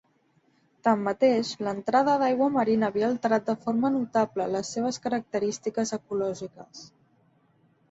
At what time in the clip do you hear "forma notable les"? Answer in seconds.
3.67-4.73